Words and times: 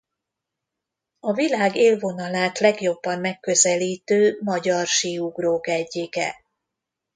A 1.19 1.33
világ 1.33 1.75
élvonalát 1.75 2.59
legjobban 2.59 3.19
megközelítő 3.19 4.37
magyar 4.43 4.85
síugrók 4.87 5.67
egyike. 5.67 6.35